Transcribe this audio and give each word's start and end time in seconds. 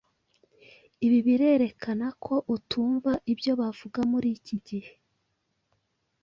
Ibi 1.05 1.19
birerekana 1.27 2.07
ko 2.23 2.35
utumva 2.55 3.11
ibyo 3.31 3.51
bavuga 3.59 3.99
muri 4.11 4.27
iki 4.37 4.55
gihe, 4.67 4.91